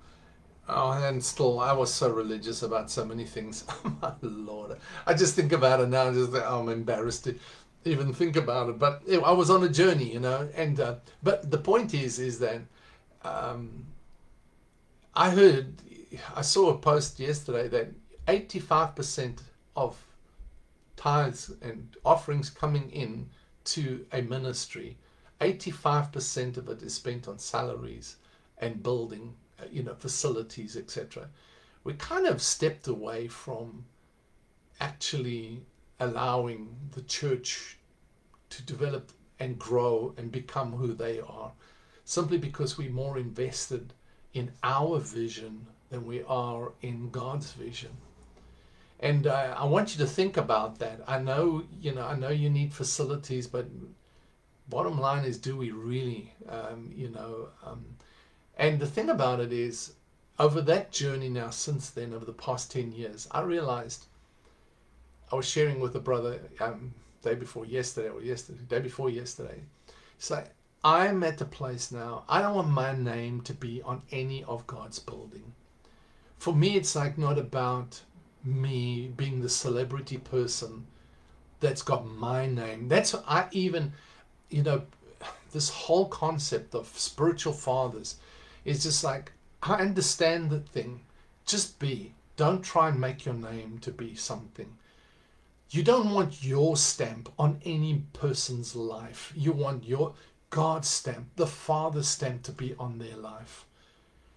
[0.67, 3.65] oh and still i was so religious about so many things.
[4.03, 4.79] My lord.
[5.07, 7.39] I just think about it now just oh, i'm embarrassed to
[7.85, 8.79] even think about it.
[8.79, 12.39] But i was on a journey you know and uh, but the point is is
[12.41, 12.63] that
[13.25, 13.87] um,
[15.15, 15.75] i heard
[16.35, 17.93] I saw a post yesterday that
[18.27, 19.41] 85%
[19.77, 19.97] of
[20.97, 23.29] tithes and offerings coming in
[23.65, 24.97] to a ministry,
[25.41, 28.17] 85% of it is spent on salaries
[28.59, 31.29] and building, uh, you know, facilities, etc.
[31.83, 33.85] We kind of stepped away from
[34.81, 35.63] actually
[36.01, 37.79] allowing the church
[38.51, 41.53] to develop and grow and become who they are
[42.05, 43.93] simply because we're more invested
[44.33, 47.93] in our vision than we are in God's vision.
[48.99, 51.01] And uh, I want you to think about that.
[51.07, 53.67] I know, you know, I know you need facilities, but
[54.69, 57.49] bottom line is, do we really, um, you know?
[57.65, 57.85] Um,
[58.59, 59.93] and the thing about it is,
[60.39, 64.07] over that journey now, since then, over the past 10 years, I realized
[65.31, 69.61] I was sharing with a brother um, day before yesterday, or yesterday, day before yesterday.
[70.29, 70.51] Like,
[70.83, 74.67] I'm at the place now, I don't want my name to be on any of
[74.67, 75.53] God's building
[76.45, 78.03] for me, it's like not about
[78.45, 80.87] me being the celebrity person
[81.61, 82.87] that's got my name.
[82.87, 83.95] That's I even,
[84.51, 84.83] you know,
[85.53, 88.17] this whole concept of spiritual fathers
[88.67, 91.01] is just like I understand the thing.
[91.47, 92.13] Just be.
[92.37, 94.77] Don't try and make your name to be something.
[95.71, 99.33] You don't want your stamp on any person's life.
[99.35, 100.13] You want your
[100.51, 103.65] God's stamp, the Father's stamp to be on their life.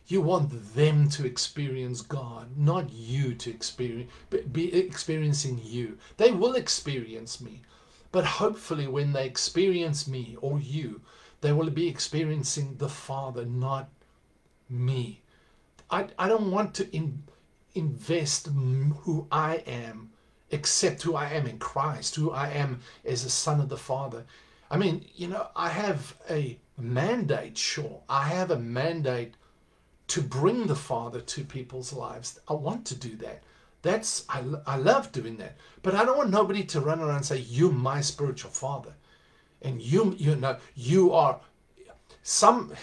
[0.10, 4.10] You want them to experience God, not you to experience
[4.52, 5.98] be experiencing you.
[6.16, 7.62] They will experience me.
[8.14, 11.02] But hopefully when they experience me or you,
[11.42, 13.90] they will be experiencing the Father, not
[14.70, 15.22] me.
[15.92, 17.24] I, I don't want to in,
[17.76, 20.12] invest who I am,
[20.52, 24.26] except who I am in Christ, who I am as a son of the Father.
[24.72, 28.02] I mean, you know, I have a mandate, sure.
[28.10, 29.36] I have a mandate
[30.08, 32.40] to bring the Father to people's lives.
[32.48, 33.44] I want to do that.
[33.82, 35.58] That's I, I love doing that.
[35.82, 38.94] But I don't want nobody to run around and say, You're my spiritual father.
[39.62, 41.40] And you you know, you are
[42.24, 42.74] some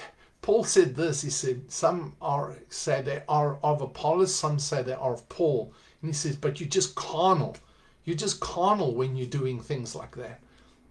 [0.45, 4.93] Paul said this, he said, some are say they are of Apollos, some say they
[4.93, 5.73] are of Paul.
[6.03, 7.57] And he says, But you're just carnal.
[8.05, 10.43] You're just carnal when you're doing things like that.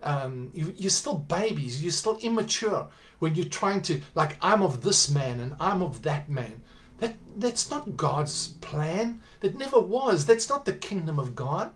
[0.04, 2.88] Um, you, you're still babies, you're still immature
[3.20, 6.62] when you're trying to like I'm of this man and I'm of that man.
[7.00, 9.22] That that's not God's plan.
[9.40, 10.26] That never was.
[10.26, 11.72] That's not the kingdom of God.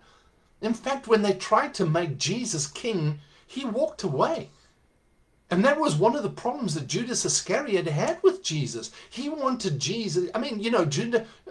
[0.60, 4.50] In fact, when they tried to make Jesus king, he walked away.
[5.50, 8.90] And that was one of the problems that Judas Iscariot had with Jesus.
[9.08, 10.28] He wanted Jesus.
[10.34, 10.86] I mean, you know,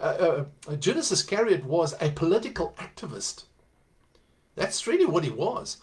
[0.00, 3.44] uh, Judas Iscariot was a political activist.
[4.54, 5.78] That's really what he was.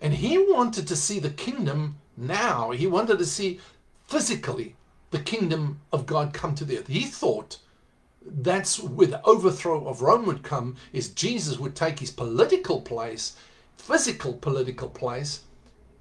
[0.00, 2.70] And he wanted to see the kingdom now.
[2.70, 3.60] He wanted to see
[4.06, 4.76] physically
[5.10, 6.86] the kingdom of God come to the earth.
[6.86, 7.58] He thought
[8.24, 13.36] that's where the overthrow of Rome would come, is Jesus would take his political place,
[13.76, 15.40] physical political place,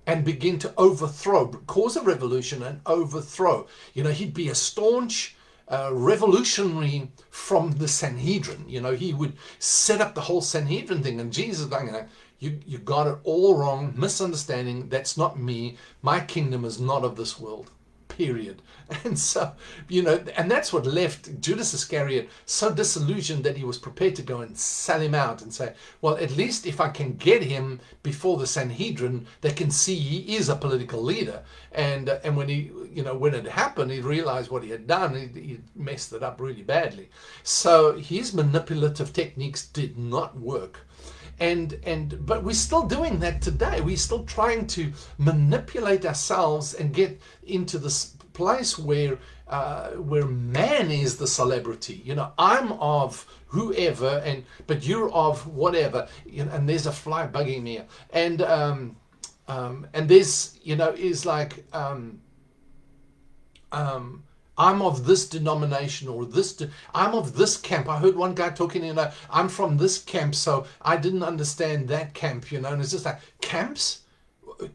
[0.05, 3.67] and begin to overthrow, cause a revolution and overthrow.
[3.93, 5.35] You know, he'd be a staunch
[5.67, 8.65] uh, revolutionary from the Sanhedrin.
[8.67, 12.07] You know, he would set up the whole Sanhedrin thing, and Jesus I'm going, know,
[12.39, 14.88] you, you got it all wrong, misunderstanding.
[14.88, 15.78] That's not me.
[16.02, 17.69] My kingdom is not of this world.
[18.08, 18.62] Period.
[19.04, 19.54] And so,
[19.88, 24.23] you know, and that's what left Judas Iscariot so disillusioned that he was prepared to
[24.23, 27.82] go and sell him out and say, well, at least if I can get him
[28.02, 31.43] before the Sanhedrin, they can see he is a political leader.
[31.71, 34.88] And uh, and when he, you know, when it happened, he realized what he had
[34.88, 35.13] done.
[35.13, 37.10] He, he messed it up really badly.
[37.43, 40.80] So his manipulative techniques did not work
[41.39, 43.82] and and but we're still doing that today.
[43.82, 50.91] We're still trying to manipulate ourselves and get into this place where uh, where man
[50.91, 52.02] is the celebrity.
[52.06, 56.08] You know i'm of whoever and but you're of whatever.
[56.25, 57.82] You know, and there's a fly bugging me.
[58.12, 58.95] And um
[59.47, 62.21] um and this you know is like um
[63.71, 64.23] um
[64.60, 67.88] I'm of this denomination or this, de- I'm of this camp.
[67.88, 71.88] I heard one guy talking, you know, I'm from this camp, so I didn't understand
[71.88, 74.02] that camp, you know, and it's just like camps,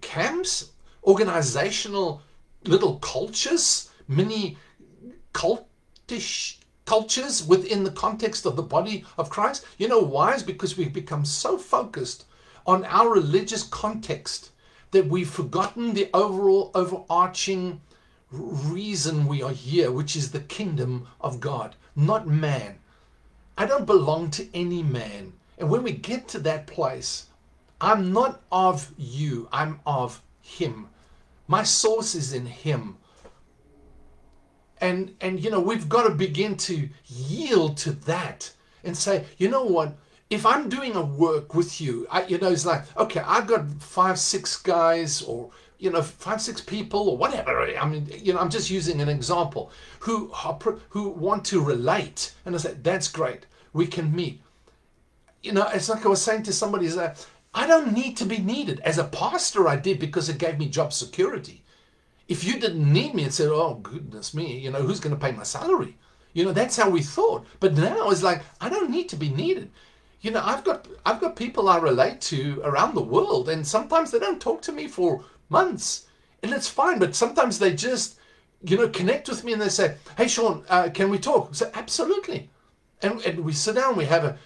[0.01, 0.70] camps,
[1.05, 2.23] organizational
[2.64, 4.57] little cultures, mini
[5.35, 9.66] cultish cultures within the context of the body of Christ.
[9.77, 10.33] You know why?
[10.35, 12.25] Is because we've become so focused
[12.66, 14.51] on our religious context
[14.92, 17.83] that we've forgotten the overall overarching
[18.35, 22.79] reason we are here, which is the kingdom of God, not man.
[23.57, 25.33] I don't belong to any man.
[25.59, 27.27] And when we get to that place,
[27.81, 30.88] I'm not of you, I'm of Him.
[31.47, 32.97] My source is in Him.
[34.81, 39.49] And, and you know, we've got to begin to yield to that and say, you
[39.49, 39.97] know what?
[40.31, 43.70] If I'm doing a work with you, I, you know, it's like, okay, I've got
[43.81, 45.51] five, six guys or
[45.85, 47.61] you know, five, six people or whatever.
[47.77, 49.70] I mean, you know, I'm just using an example
[50.01, 50.33] who
[50.88, 53.44] who want to relate, and I said that's great.
[53.75, 54.40] We can meet.
[55.42, 58.38] You know, it's like I was saying to somebody that I don't need to be
[58.38, 58.81] needed.
[58.81, 61.62] As a pastor, I did because it gave me job security.
[62.29, 65.20] If you didn't need me and said, "Oh goodness me," you know, who's going to
[65.20, 65.99] pay my salary?
[66.33, 67.44] You know, that's how we thought.
[67.61, 69.70] But now it's like I don't need to be needed
[70.25, 74.11] you know i've got i've got people i relate to around the world and sometimes
[74.11, 76.07] they don't talk to me for months.
[76.42, 78.18] And it's fine, but sometimes they just,
[78.62, 81.54] you know, connect with me and they say, hey, Sean, uh, can we talk?
[81.54, 82.50] Say, absolutely.
[83.02, 84.38] And, and we sit down, we have a,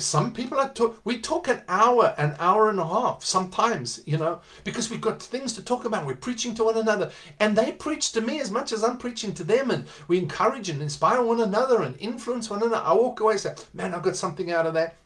[0.00, 4.16] some people are talk, we talk an hour, an hour and a half sometimes, you
[4.16, 6.06] know, because we've got things to talk about.
[6.06, 9.34] We're preaching to one another and they preach to me as much as I'm preaching
[9.34, 9.70] to them.
[9.70, 12.82] And we encourage and inspire one another and influence one another.
[12.84, 14.96] I walk away and say, man, I got something out of that.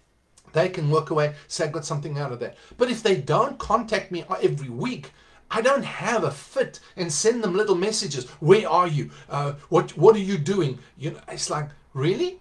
[0.56, 2.56] They can work away, say, I got something out of that.
[2.78, 5.12] But if they don't contact me every week,
[5.50, 8.26] I don't have a fit and send them little messages.
[8.40, 9.10] Where are you?
[9.28, 10.78] Uh, what What are you doing?
[10.96, 12.38] You know, it's like really.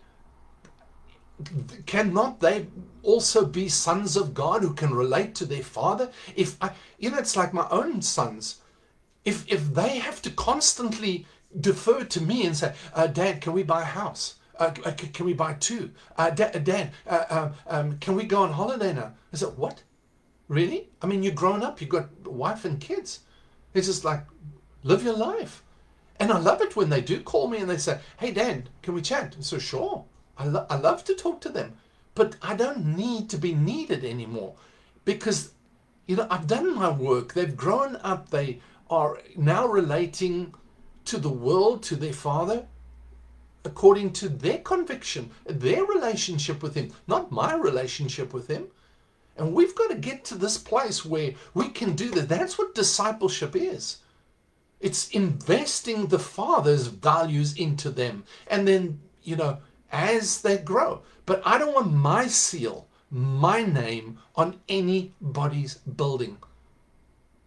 [1.85, 2.67] Cannot they
[3.03, 6.09] also be sons of God who can relate to their father?
[6.37, 8.61] If I, you know, it's like my own sons.
[9.25, 11.27] If if they have to constantly
[11.59, 15.25] defer to me and say, uh, "Dad, can we buy a house?" Uh, uh can
[15.25, 15.91] we buy two?
[16.17, 19.13] Uh, Dad, uh, um, um, can we go on holiday now?
[19.33, 19.83] I said, what?
[20.47, 20.89] Really?
[21.01, 23.21] I mean, you're grown up, you've got wife and kids.
[23.73, 24.23] It's just like,
[24.83, 25.63] live your life.
[26.19, 28.93] And I love it when they do call me and they say, hey, Dan, can
[28.93, 29.35] we chat?
[29.37, 30.05] I So sure.
[30.37, 31.73] I, lo- I love to talk to them.
[32.13, 34.55] But I don't need to be needed anymore
[35.03, 35.51] because,
[36.07, 37.33] you know, I've done my work.
[37.33, 38.29] They've grown up.
[38.29, 40.53] They are now relating
[41.05, 42.65] to the world, to their father
[43.65, 48.67] according to their conviction, their relationship with Him, not my relationship with Him.
[49.37, 52.29] And we've got to get to this place where we can do that.
[52.29, 53.97] That's what discipleship is.
[54.79, 58.23] It's investing the Father's values into them.
[58.47, 59.57] And then, you know,
[59.91, 61.01] as they grow.
[61.25, 66.37] But I don't want my seal, my name on anybody's building.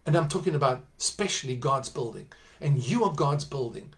[0.05, 2.27] And I'm talking about especially God's building.
[2.59, 3.93] And you are God's building.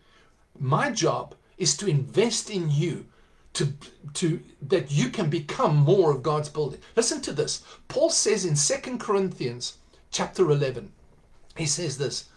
[0.60, 3.06] My job is to invest in you
[3.54, 3.72] to,
[4.16, 6.80] to that you can become more of God's building.
[6.96, 7.64] Listen to this.
[7.88, 9.78] Paul says in Second Corinthians
[10.10, 10.92] chapter 11,
[11.56, 12.30] he says this.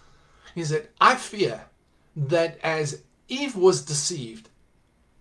[0.55, 1.63] He said, I fear
[2.15, 4.51] that as Eve was deceived,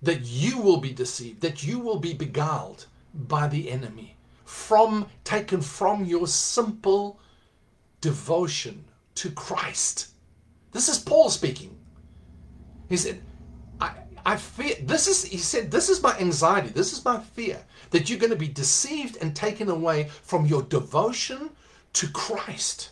[0.02, 5.62] that you will be deceived, that you will be beguiled by the enemy, from taken
[5.62, 7.22] from your simple
[8.02, 8.84] devotion
[9.16, 10.10] to Christ.
[10.74, 11.78] This is Paul speaking.
[12.89, 13.22] He said,
[14.26, 18.10] I fear this is he said this is my anxiety this is my fear that
[18.10, 21.50] you're going to be deceived and taken away from your devotion
[21.94, 22.92] to Christ.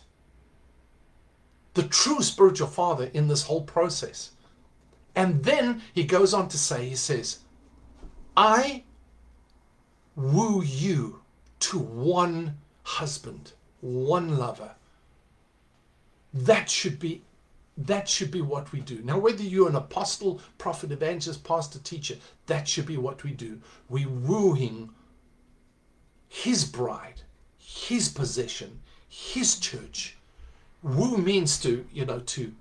[1.74, 4.32] The true spiritual father in this whole process.
[5.14, 7.40] And then he goes on to say he says
[8.36, 8.84] I
[10.16, 11.22] woo you
[11.60, 14.70] to one husband one lover.
[16.32, 17.22] That should be
[17.76, 19.00] that should be what we do.
[19.02, 23.60] Now, whether you're an apostle, prophet, evangelist, pastor, teacher, that should be what we do.
[23.88, 24.90] We wooing
[26.28, 27.22] his bride,
[27.58, 30.16] his possession, his church.
[30.82, 32.52] Woo means to, you know, to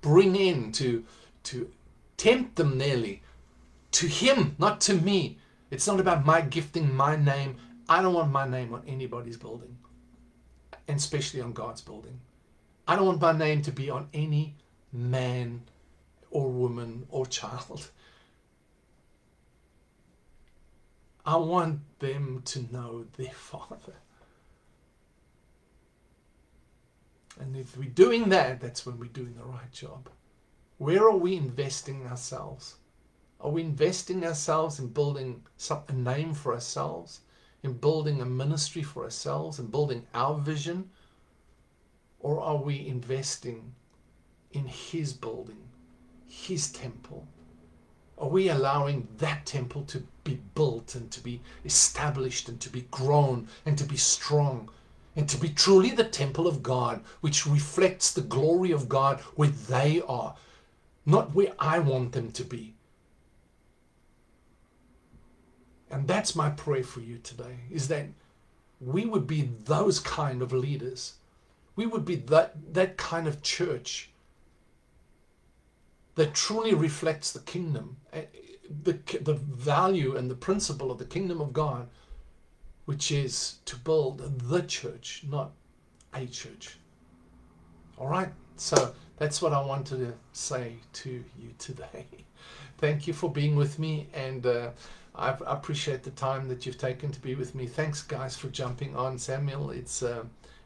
[0.00, 1.04] bring in, to,
[1.44, 1.70] to
[2.16, 3.22] tempt them nearly
[3.94, 5.38] to him, not to me.
[5.70, 7.56] It's not about my gifting, my name.
[7.88, 9.76] I don't want my name on anybody's building,
[10.88, 12.18] and especially on God's building.
[12.86, 14.56] I don't want my name to be on any
[14.92, 15.62] man
[16.30, 17.90] or woman or child.
[21.26, 23.94] I want them to know their Father.
[27.40, 30.08] And if we're doing that, that's when we're doing the right job.
[30.76, 32.74] where are we investing ourselves?
[33.40, 37.20] Are we investing ourselves in building some, a name for ourselves,
[37.62, 40.90] in building a ministry for ourselves, in building our vision?
[42.24, 43.74] Or are we investing
[44.50, 45.62] in His building,
[46.26, 47.28] His temple?
[48.16, 52.86] Are we allowing that temple to be built and to be established and to be
[52.90, 54.70] grown and to be strong
[55.14, 59.50] and to be truly the temple of God, which reflects the glory of God where
[59.50, 60.34] they are,
[61.04, 62.74] not where I want them to be?
[65.90, 68.06] And that's my prayer for you today is that
[68.80, 71.16] we would be those kind of leaders.
[71.76, 74.10] We would be that, that kind of church
[76.14, 78.22] that truly reflects the kingdom, eh,
[78.82, 81.88] the, the value and the principle of the kingdom of God,
[82.84, 84.18] which is to build
[84.48, 85.52] the church, not
[86.14, 86.76] a church.
[87.98, 88.32] All right?
[88.56, 92.06] So that's what I wanted to say to you today.
[92.78, 94.70] Thank you for being with me, and uh,
[95.14, 97.66] I appreciate the time that you've taken to be with me.
[97.66, 99.18] Thanks, guys, for jumping on.
[99.18, 100.24] Samuel, it's uh,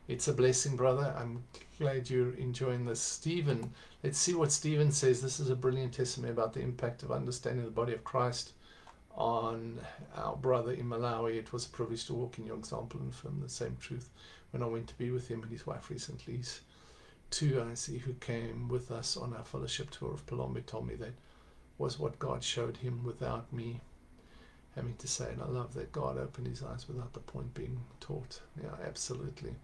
[0.08, 1.14] it's a blessing, brother.
[1.18, 1.44] I'm
[1.78, 3.00] glad you're enjoying this.
[3.00, 5.20] Stephen, let's see what Stephen says.
[5.20, 8.52] This is a brilliant testimony about the impact of understanding the body of Christ
[9.14, 9.78] on
[10.16, 11.36] our brother in Malawi.
[11.36, 14.08] It was a privilege to walk in your example and affirm the same truth
[14.52, 16.40] when I went to be with him and his wife recently.
[17.30, 20.94] Two I see who came with us on our fellowship tour of Phalombe told me
[20.94, 21.12] that
[21.76, 23.80] was what God showed him without me
[24.74, 25.28] having to say.
[25.32, 28.40] And I love that God opened his eyes without the point being taught.
[28.62, 29.54] Yeah, absolutely.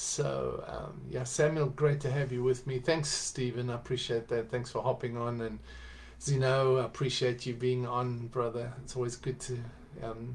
[0.00, 2.78] So, um, yeah, Samuel, great to have you with me.
[2.78, 3.68] Thanks, Stephen.
[3.68, 4.50] I appreciate that.
[4.50, 5.42] Thanks for hopping on.
[5.42, 5.58] And
[6.18, 8.72] Zeno, I appreciate you being on, brother.
[8.82, 9.58] It's always good to
[10.02, 10.34] um,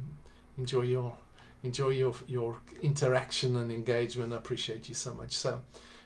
[0.59, 1.17] enjoy your
[1.63, 4.33] enjoy your your interaction and engagement.
[4.33, 5.31] I appreciate you so much.
[5.31, 5.59] So,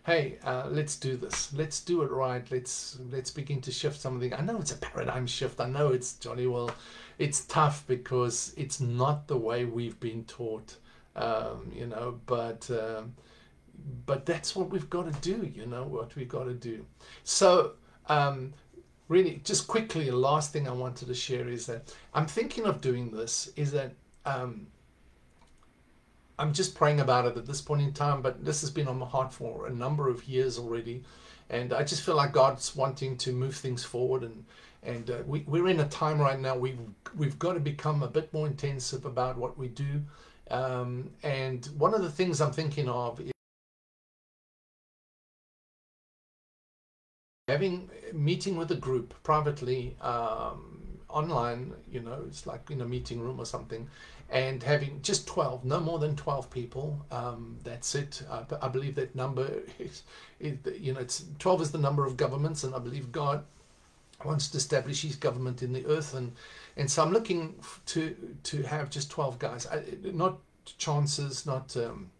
[0.05, 1.51] hey, uh, let's do this.
[1.53, 2.49] Let's do it right.
[2.49, 4.33] Let's let's begin to shift something.
[4.33, 5.59] I know it's a paradigm shift.
[5.59, 6.71] I know it's jolly well.
[7.17, 10.77] It's tough because it's not the way we've been taught.
[11.17, 12.71] Um, you know, but.
[12.71, 13.15] Um,
[14.05, 16.85] but that's what we've got to do, you know, what we've got to do.
[17.23, 17.73] So,
[18.07, 18.53] um,
[19.07, 22.81] really, just quickly, the last thing I wanted to share is that I'm thinking of
[22.81, 23.91] doing this, is that
[24.25, 24.67] um,
[26.37, 28.97] I'm just praying about it at this point in time, but this has been on
[28.97, 31.03] my heart for a number of years already.
[31.49, 34.23] And I just feel like God's wanting to move things forward.
[34.23, 34.45] And,
[34.83, 36.79] and uh, we, we're in a time right now, we've,
[37.17, 40.01] we've got to become a bit more intensive about what we do.
[40.51, 43.19] Um, and one of the things I'm thinking of
[47.49, 50.79] having meeting with a group privately um,
[51.09, 53.87] online you know it's like in a meeting room or something
[54.29, 58.21] and having just 12 no more than 12 people um, that's it.
[58.29, 60.03] I, I, believe that number is,
[60.39, 63.43] is, you know it's 12 is the number of governments and i believe god
[64.23, 66.33] wants to establish his government in the earth and
[66.77, 69.65] and so i'm looking to to have just 12 guys.
[69.67, 70.39] I, not
[70.77, 72.11] chances not um,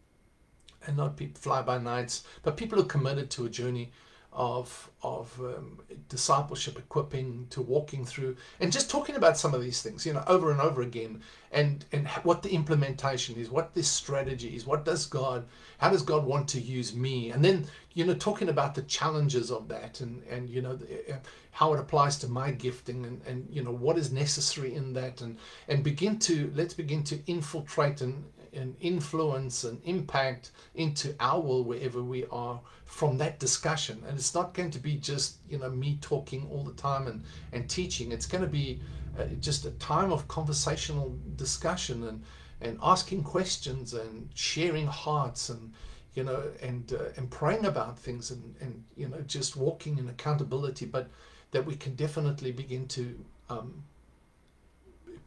[0.88, 3.92] and not people fly by nights but people who are committed to a journey
[4.32, 9.82] of of um, discipleship equipping to walking through and just talking about some of these
[9.82, 11.22] things you know over and over again
[11.52, 15.46] and and what the implementation is what this strategy is what does god
[15.80, 17.32] how does god want to use me?
[17.32, 21.14] And then you know talking about the challenges of that and and you know the,
[21.14, 21.18] uh,
[21.52, 25.22] how it applies to my gifting and and you know what is necessary in that
[25.22, 28.24] and and begin to let's begin to infiltrate and
[28.54, 34.04] and influence and impact into our world wherever we are from that discussion.
[34.08, 37.24] And it's not going to be just you know me talking all the time and
[37.54, 38.12] and teaching.
[38.12, 38.80] It's going to be
[39.18, 42.24] uh, just a time of conversational discussion and
[42.62, 45.74] and asking questions and sharing hearts and
[46.14, 50.10] you know and uh, and praying about things and and you know just walking in
[50.10, 51.10] accountability but
[51.52, 53.18] that we can definitely begin to
[53.50, 53.84] um,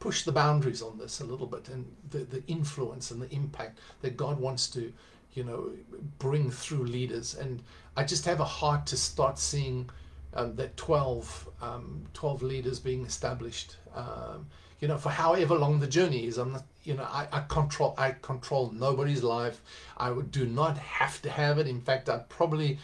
[0.02, 3.78] push the boundaries on this a little bit and the, the influence and the impact
[4.00, 4.92] that God wants to,
[5.34, 5.70] you know,
[6.18, 7.36] bring through leaders.
[7.36, 7.62] And
[7.96, 9.88] I just have a heart to start seeing
[10.34, 14.48] um, that 12, um, 12 leaders being established, um,
[14.80, 16.36] you know, for however long the journey is.
[16.36, 19.62] I'm not, you know, I, I control, I control nobody's life.
[19.96, 21.68] I do not have to have it.
[21.68, 22.80] In fact, I'd probably,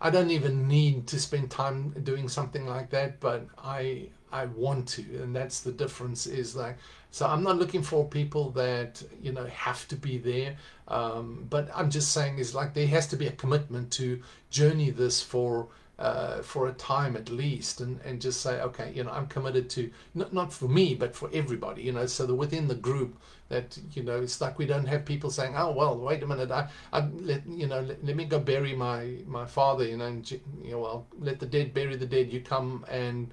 [0.00, 4.88] I don't even need to spend time doing something like that, but I I want
[4.88, 6.26] to, and that's the difference.
[6.26, 6.76] Is like,
[7.10, 10.56] so I'm not looking for people that you know have to be there,
[10.88, 14.20] um, but I'm just saying is like there has to be a commitment to
[14.50, 15.68] journey this for
[15.98, 19.68] uh, for a time at least and, and just say, okay, you know, I'm committed
[19.70, 23.18] to, not, not for me, but for everybody, you know, so that within the group
[23.48, 26.52] that, you know, it's like we don't have people saying, oh, well, wait a minute,
[26.52, 30.06] I, I let, you know, let, let me go bury my, my father, you know,
[30.06, 33.30] and, you know, well, let the dead bury the dead, you come and,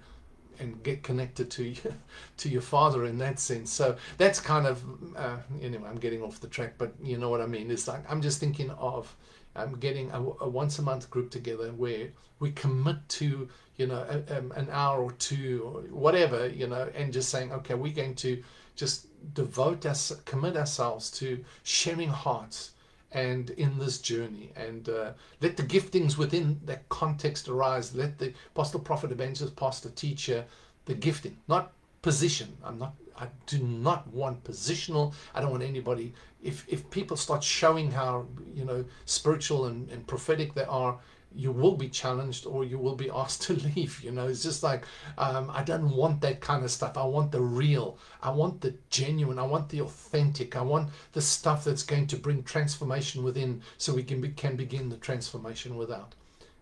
[0.60, 1.94] and get connected to you,
[2.38, 3.72] to your father in that sense.
[3.72, 4.84] So that's kind of
[5.16, 5.88] uh, anyway.
[5.90, 7.72] I'm getting off the track, but you know what I mean.
[7.72, 9.16] It's like I'm just thinking of
[9.56, 13.48] um, getting a, a once a month group together where we commit to
[13.78, 17.52] you know a, um, an hour or two or whatever you know and just saying
[17.52, 18.42] okay we're going to
[18.76, 22.72] just devote us commit ourselves to sharing hearts
[23.16, 24.52] and in this journey.
[24.58, 27.96] And uh, let the giftings within that context arise.
[27.96, 30.46] Let the apostle prophet evangelist pastor teacher
[30.86, 32.56] the gifting not position.
[32.64, 35.14] I'm not i do not want positional.
[35.34, 36.14] I don't want anybody
[36.44, 41.00] if if people start showing how you know spiritual and, and prophetic they are
[41.36, 44.28] you will be challenged or you will be asked to leave you know?
[44.28, 44.86] It's just like
[45.18, 46.98] um, i don't want that kind of stuff.
[46.98, 47.98] I want the real.
[48.22, 49.40] I want the genuine.
[49.40, 50.56] I want the authentic.
[50.56, 54.56] I want the stuff that's going to bring transformation within so we can, be, can
[54.56, 56.14] begin the transformation without.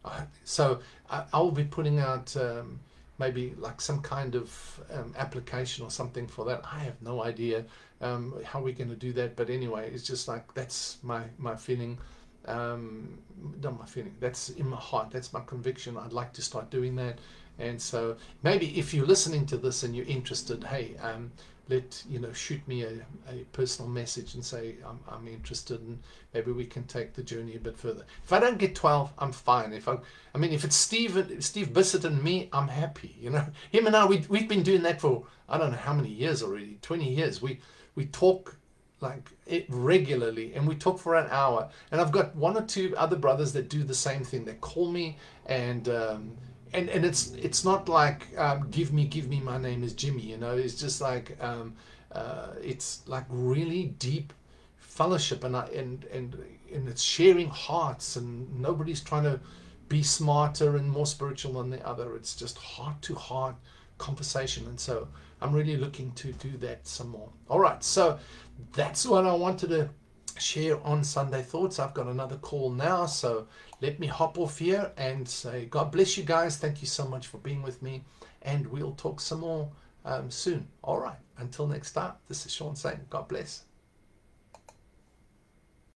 [0.05, 2.79] Uh, so I, will be putting out um,
[3.19, 6.61] maybe like some kind of um, application or something for that.
[6.69, 7.65] I have no idea
[8.03, 11.55] um, how we're going to do that but anyway it's just like that's my my
[11.55, 11.97] feeling
[12.45, 13.17] um,
[13.61, 14.15] not my feeling.
[14.19, 15.11] That's in my heart.
[15.11, 15.97] That's my conviction.
[15.97, 17.19] I'd like to start doing that.
[17.59, 21.31] And so maybe if you're listening to this and you're interested, hey, um,
[21.69, 22.93] let you know, shoot me a,
[23.29, 25.99] a personal message and say I'm, I'm interested, and
[26.33, 28.05] maybe we can take the journey a bit further.
[28.23, 29.71] If I don't get 12, I'm fine.
[29.71, 29.97] If I,
[30.35, 33.15] I mean, if it's Steve, Steve Bissett and me, I'm happy.
[33.19, 35.93] You know, him and I, we we've been doing that for I don't know how
[35.93, 37.41] many years already, 20 years.
[37.41, 37.59] We
[37.95, 38.57] we talk
[39.03, 41.69] like it regularly and we talk for an hour.
[41.91, 44.45] And i've got one or two other brothers that do the same thing.
[44.45, 46.31] They call me and um,
[46.73, 50.23] and and it's it's not like um, give me give me my name is jimmy
[50.23, 50.55] you know?
[50.57, 51.75] It's just like um,
[52.11, 54.33] uh, it's like really deep
[54.77, 56.37] fellowship and I, and and
[56.73, 58.29] and it's sharing hearts and
[58.59, 59.39] nobody's trying to
[59.89, 62.15] be smarter and more spiritual than the other.
[62.15, 63.55] It's just heart to heart
[63.97, 64.65] conversation.
[64.67, 65.07] And so
[65.41, 67.29] i'm really looking to do that some more.
[67.49, 67.83] All right.
[67.83, 68.17] So
[68.73, 69.89] that's what I wanted to
[70.39, 71.79] share on Sunday Thoughts.
[71.79, 73.47] I've got another call now, so
[73.81, 76.57] let me hop off here and say, God bless you guys.
[76.57, 78.03] Thank you so much for being with me,
[78.41, 79.69] and we'll talk some more
[80.05, 80.67] um, soon.
[80.83, 83.63] All right, until next time, this is Sean saying, God bless.